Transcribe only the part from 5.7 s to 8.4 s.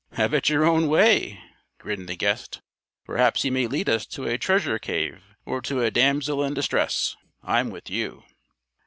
a damsel in distress. I'm with you."